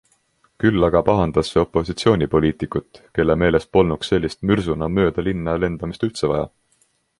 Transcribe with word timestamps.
Küll 0.63 0.85
aga 0.85 1.01
pahandas 1.09 1.51
see 1.55 1.61
opositsioonipoliitikut, 1.63 3.01
kelle 3.19 3.37
meelest 3.43 3.71
polnuks 3.77 4.11
sellist 4.15 4.43
mürsuna 4.53 4.91
mööda 4.97 5.29
linna 5.29 5.57
lendamist 5.67 6.09
üldse 6.11 6.35
vaja. 6.35 6.53